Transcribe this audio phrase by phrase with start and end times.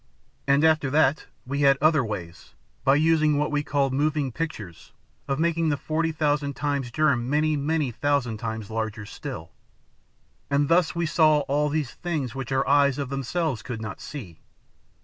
[0.47, 4.93] And after that, we had other ways, by using what we called moving pictures,
[5.27, 9.51] of making the forty thousand times germ many, many thousand times larger still.
[10.49, 14.39] And thus we saw all these things which our eyes of themselves could not see.